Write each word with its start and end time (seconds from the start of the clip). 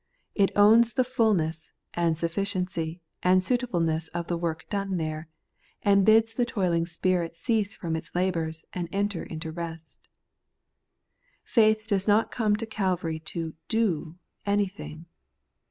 It 0.33 0.49
owns 0.55 0.93
the 0.93 1.03
fulness, 1.03 1.73
and 1.93 2.17
sufficiency, 2.17 3.01
and 3.21 3.43
suitableness 3.43 4.07
of 4.07 4.25
the 4.25 4.35
work 4.35 4.67
done 4.67 4.97
there, 4.97 5.29
and 5.83 6.03
bids 6.03 6.33
the 6.33 6.43
toiling 6.43 6.87
spirit 6.87 7.35
cease 7.35 7.75
from 7.75 7.95
its 7.95 8.15
labours 8.15 8.65
and 8.73 8.89
enter 8.91 9.21
into 9.21 9.51
rest. 9.51 10.07
Faith 11.43 11.85
does 11.85 12.07
not 12.07 12.31
come 12.31 12.55
to 12.55 12.65
Calvary 12.65 13.19
to 13.19 13.53
do 13.67 14.15
anything. 14.43 15.05